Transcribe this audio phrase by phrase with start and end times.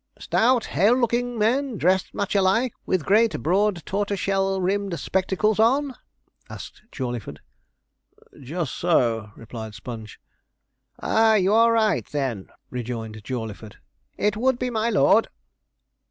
[0.17, 5.93] 'Stout, hale looking men, dressed much alike, with great broad tortoise shell rimmed spectacles on?'
[6.49, 7.39] asked Jawleyford.
[8.41, 10.19] 'Just so,' replied Sponge.
[10.99, 13.75] 'Ah, you are right, then,' rejoined Jawleyford;
[14.17, 15.27] 'it would be my lord.'